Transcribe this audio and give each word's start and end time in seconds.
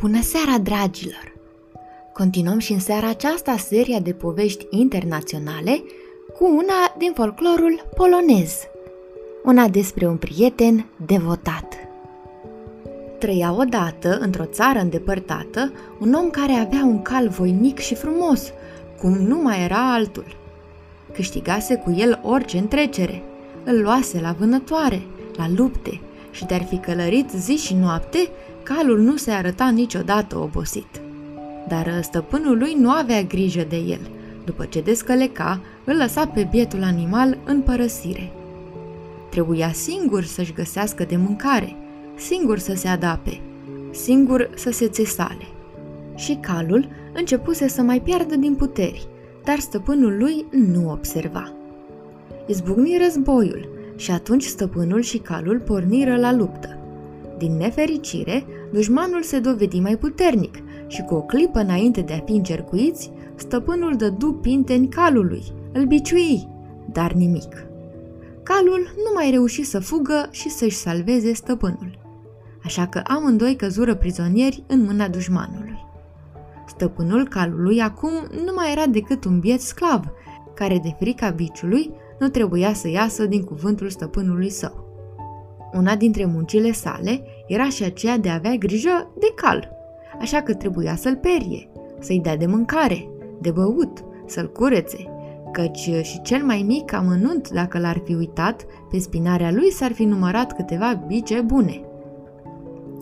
Bună 0.00 0.22
seara, 0.22 0.58
dragilor! 0.58 1.32
Continuăm 2.12 2.58
și 2.58 2.72
în 2.72 2.78
seara 2.78 3.08
aceasta 3.08 3.56
seria 3.56 4.00
de 4.00 4.12
povești 4.12 4.66
internaționale 4.70 5.82
cu 6.38 6.44
una 6.44 6.94
din 6.98 7.12
folclorul 7.14 7.88
polonez, 7.96 8.52
una 9.44 9.68
despre 9.68 10.06
un 10.06 10.16
prieten 10.16 10.86
devotat. 11.06 11.74
Trăia 13.18 13.54
odată, 13.58 14.18
într-o 14.20 14.44
țară 14.44 14.78
îndepărtată, 14.78 15.72
un 16.00 16.12
om 16.12 16.30
care 16.30 16.52
avea 16.52 16.84
un 16.84 17.02
cal 17.02 17.28
voinic 17.28 17.78
și 17.78 17.94
frumos, 17.94 18.52
cum 19.00 19.12
nu 19.12 19.36
mai 19.42 19.64
era 19.64 19.92
altul. 19.92 20.36
Câștigase 21.12 21.74
cu 21.74 21.94
el 21.96 22.20
orice 22.22 22.58
întrecere, 22.58 23.22
îl 23.64 23.82
luase 23.82 24.20
la 24.20 24.34
vânătoare, 24.38 25.02
la 25.36 25.46
lupte 25.56 26.00
și 26.30 26.44
te-ar 26.44 26.62
fi 26.62 26.76
călărit 26.76 27.30
zi 27.30 27.56
și 27.56 27.74
noapte, 27.74 28.18
calul 28.62 29.00
nu 29.00 29.16
se 29.16 29.30
arăta 29.30 29.68
niciodată 29.68 30.38
obosit. 30.38 31.00
Dar 31.68 32.00
stăpânul 32.02 32.58
lui 32.58 32.74
nu 32.78 32.90
avea 32.90 33.22
grijă 33.22 33.66
de 33.68 33.76
el. 33.76 34.10
După 34.44 34.64
ce 34.64 34.80
descăleca, 34.80 35.60
îl 35.84 35.96
lăsa 35.96 36.26
pe 36.26 36.48
bietul 36.50 36.82
animal 36.82 37.38
în 37.44 37.60
părăsire. 37.60 38.32
Trebuia 39.30 39.72
singur 39.72 40.24
să-și 40.24 40.52
găsească 40.52 41.04
de 41.04 41.16
mâncare, 41.16 41.76
singur 42.16 42.58
să 42.58 42.74
se 42.74 42.88
adape, 42.88 43.40
singur 43.90 44.50
să 44.54 44.70
se 44.70 44.88
țesale. 44.88 45.46
Și 46.14 46.34
calul 46.34 46.88
începuse 47.14 47.68
să 47.68 47.82
mai 47.82 48.00
piardă 48.00 48.36
din 48.36 48.54
puteri, 48.54 49.08
dar 49.44 49.58
stăpânul 49.58 50.18
lui 50.18 50.44
nu 50.50 50.90
observa. 50.90 51.52
Izbucni 52.46 52.98
războiul 53.02 53.68
și 53.96 54.10
atunci 54.10 54.44
stăpânul 54.44 55.00
și 55.00 55.18
calul 55.18 55.60
porniră 55.60 56.16
la 56.16 56.32
luptă. 56.32 56.77
Din 57.38 57.56
nefericire, 57.56 58.44
dușmanul 58.72 59.22
se 59.22 59.38
dovedi 59.38 59.80
mai 59.80 59.96
puternic 59.96 60.56
și 60.86 61.02
cu 61.02 61.14
o 61.14 61.22
clipă 61.22 61.58
înainte 61.58 62.00
de 62.00 62.12
a 62.12 62.24
fi 62.24 62.32
încercuiți, 62.32 63.10
stăpânul 63.34 63.96
dădu 63.96 64.32
pinteni 64.32 64.88
calului, 64.88 65.42
îl 65.72 65.84
biciui, 65.84 66.48
dar 66.92 67.12
nimic. 67.12 67.66
Calul 68.42 68.94
nu 68.96 69.10
mai 69.14 69.30
reuși 69.30 69.62
să 69.62 69.78
fugă 69.78 70.28
și 70.30 70.48
să-și 70.48 70.76
salveze 70.76 71.32
stăpânul. 71.32 71.98
Așa 72.64 72.86
că 72.86 73.02
amândoi 73.04 73.56
căzură 73.56 73.94
prizonieri 73.94 74.62
în 74.66 74.84
mâna 74.84 75.08
dușmanului. 75.08 75.86
Stăpânul 76.66 77.28
calului 77.28 77.80
acum 77.80 78.10
nu 78.44 78.52
mai 78.54 78.72
era 78.72 78.86
decât 78.86 79.24
un 79.24 79.38
biet 79.38 79.60
sclav, 79.60 80.04
care 80.54 80.78
de 80.82 80.96
frica 80.98 81.30
biciului 81.30 81.90
nu 82.18 82.28
trebuia 82.28 82.72
să 82.72 82.88
iasă 82.88 83.26
din 83.26 83.42
cuvântul 83.42 83.90
stăpânului 83.90 84.50
său. 84.50 84.87
Una 85.72 85.96
dintre 85.96 86.24
muncile 86.24 86.72
sale 86.72 87.22
era 87.46 87.68
și 87.68 87.84
aceea 87.84 88.18
de 88.18 88.28
a 88.28 88.34
avea 88.34 88.54
grijă 88.54 89.12
de 89.18 89.32
cal, 89.34 89.70
așa 90.20 90.42
că 90.42 90.54
trebuia 90.54 90.96
să-l 90.96 91.16
perie, 91.16 91.68
să-i 92.00 92.20
dea 92.20 92.36
de 92.36 92.46
mâncare, 92.46 93.08
de 93.40 93.50
băut, 93.50 94.04
să-l 94.26 94.52
curețe, 94.52 95.04
căci 95.52 95.90
și 96.02 96.22
cel 96.22 96.44
mai 96.44 96.64
mic 96.66 96.92
amănunt, 96.92 97.50
dacă 97.50 97.78
l-ar 97.78 98.02
fi 98.04 98.14
uitat, 98.14 98.66
pe 98.90 98.98
spinarea 98.98 99.52
lui 99.52 99.70
s-ar 99.70 99.92
fi 99.92 100.04
numărat 100.04 100.56
câteva 100.56 101.04
bice 101.06 101.40
bune. 101.40 101.80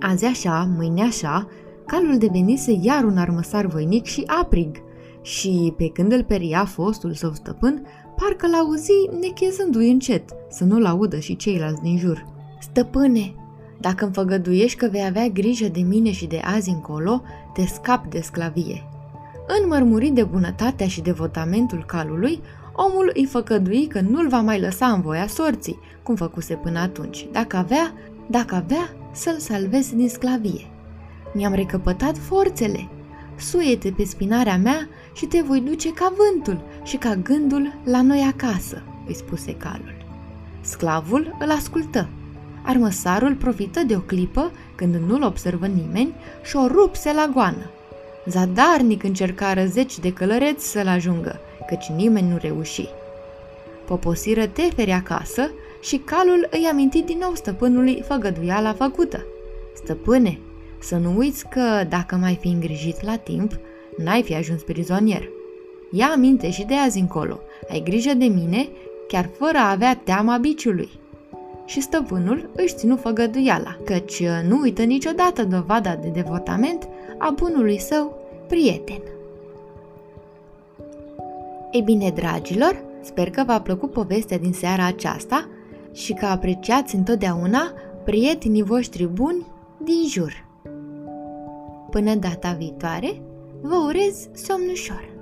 Azi 0.00 0.24
așa, 0.24 0.68
mâine 0.76 1.02
așa, 1.02 1.48
calul 1.86 2.18
devenise 2.18 2.78
iar 2.80 3.04
un 3.04 3.16
armăsar 3.16 3.66
voinic 3.66 4.04
și 4.04 4.24
aprig, 4.40 4.82
și 5.22 5.74
pe 5.76 5.88
când 5.88 6.12
îl 6.12 6.24
peria 6.24 6.64
fostul 6.64 7.12
său 7.12 7.32
stăpân, 7.32 7.86
parcă 8.16 8.46
l-auzi 8.46 8.92
nechezându-i 9.20 9.90
încet, 9.90 10.24
să 10.48 10.64
nu-l 10.64 10.84
audă 10.84 11.18
și 11.18 11.36
ceilalți 11.36 11.82
din 11.82 11.98
jur. 11.98 12.33
Stăpâne, 12.70 13.34
dacă 13.80 14.04
îmi 14.04 14.14
făgăduiești 14.14 14.78
că 14.78 14.88
vei 14.90 15.04
avea 15.04 15.28
grijă 15.28 15.68
de 15.68 15.80
mine 15.80 16.12
și 16.12 16.26
de 16.26 16.40
azi 16.44 16.70
încolo, 16.70 17.22
te 17.52 17.66
scap 17.66 18.06
de 18.06 18.20
sclavie. 18.20 18.88
Înmărmurit 19.62 20.14
de 20.14 20.24
bunătatea 20.24 20.86
și 20.86 21.00
devotamentul 21.00 21.84
calului, 21.86 22.40
omul 22.72 23.10
îi 23.14 23.24
făcădui 23.24 23.86
că 23.86 24.00
nu-l 24.00 24.28
va 24.28 24.40
mai 24.40 24.60
lăsa 24.60 24.86
în 24.86 25.00
voia 25.00 25.26
sorții, 25.26 25.78
cum 26.02 26.14
făcuse 26.14 26.54
până 26.54 26.78
atunci, 26.78 27.26
dacă 27.32 27.56
avea, 27.56 27.92
dacă 28.26 28.54
avea 28.54 28.90
să-l 29.12 29.38
salveze 29.38 29.96
din 29.96 30.08
sclavie. 30.08 30.70
Mi-am 31.34 31.54
recăpătat 31.54 32.18
forțele. 32.18 32.88
Suiete 33.36 33.90
pe 33.96 34.04
spinarea 34.04 34.56
mea 34.56 34.88
și 35.14 35.26
te 35.26 35.40
voi 35.40 35.60
duce 35.60 35.92
ca 35.92 36.12
vântul 36.16 36.64
și 36.84 36.96
ca 36.96 37.14
gândul 37.14 37.72
la 37.84 38.02
noi 38.02 38.32
acasă, 38.32 38.82
îi 39.06 39.14
spuse 39.14 39.54
calul. 39.54 39.94
Sclavul 40.60 41.36
îl 41.38 41.50
ascultă 41.50 42.08
Armăsarul 42.66 43.34
profită 43.34 43.82
de 43.82 43.96
o 43.96 44.00
clipă, 44.00 44.50
când 44.74 44.94
nu-l 44.94 45.22
observă 45.22 45.66
nimeni, 45.66 46.14
și 46.42 46.56
o 46.56 46.66
rupse 46.66 47.12
la 47.12 47.30
goană. 47.32 47.70
Zadarnic 48.26 49.02
încercară 49.02 49.64
zeci 49.64 49.98
de 49.98 50.12
călăreți 50.12 50.70
să-l 50.70 50.86
ajungă, 50.86 51.40
căci 51.68 51.86
nimeni 51.96 52.28
nu 52.28 52.38
reuși. 52.40 52.88
Poposiră 53.86 54.46
teferi 54.46 54.90
acasă 54.90 55.50
și 55.82 55.96
calul 55.96 56.48
îi 56.50 56.68
aminti 56.70 57.02
din 57.02 57.18
nou 57.20 57.34
stăpânului 57.34 58.02
făgăduiala 58.06 58.72
făcută. 58.72 59.24
Stăpâne, 59.74 60.38
să 60.78 60.96
nu 60.96 61.16
uiți 61.16 61.48
că, 61.48 61.84
dacă 61.88 62.16
mai 62.16 62.38
fi 62.40 62.48
îngrijit 62.48 63.02
la 63.02 63.16
timp, 63.16 63.52
n-ai 63.96 64.22
fi 64.22 64.34
ajuns 64.34 64.62
prizonier. 64.62 65.28
Ia 65.90 66.06
aminte 66.06 66.50
și 66.50 66.64
de 66.64 66.74
azi 66.74 66.98
încolo, 66.98 67.40
ai 67.68 67.82
grijă 67.84 68.14
de 68.14 68.24
mine, 68.24 68.68
chiar 69.08 69.30
fără 69.38 69.58
a 69.58 69.70
avea 69.70 70.00
teama 70.04 70.36
biciului 70.36 70.90
și 71.64 71.80
stăpânul 71.80 72.50
își 72.56 72.74
ținu 72.74 72.96
făgăduiala, 72.96 73.76
căci 73.84 74.22
nu 74.48 74.60
uită 74.60 74.82
niciodată 74.82 75.44
dovada 75.44 75.94
de 75.94 76.08
devotament 76.08 76.88
a 77.18 77.34
bunului 77.36 77.78
său 77.78 78.18
prieten. 78.48 79.02
Ei 81.70 81.82
bine, 81.82 82.10
dragilor, 82.10 82.82
sper 83.02 83.30
că 83.30 83.42
v-a 83.46 83.60
plăcut 83.60 83.90
povestea 83.90 84.38
din 84.38 84.52
seara 84.52 84.86
aceasta 84.86 85.48
și 85.92 86.12
că 86.12 86.26
apreciați 86.26 86.94
întotdeauna 86.94 87.72
prietenii 88.04 88.62
voștri 88.62 89.06
buni 89.06 89.46
din 89.84 90.08
jur. 90.08 90.46
Până 91.90 92.14
data 92.14 92.56
viitoare, 92.58 93.20
vă 93.60 93.76
urez 93.76 94.28
somn 94.32 94.68
ușor! 94.70 95.13